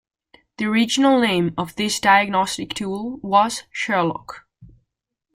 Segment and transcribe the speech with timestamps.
[0.57, 4.47] The original name of this diagnostic tool was "Sherlock".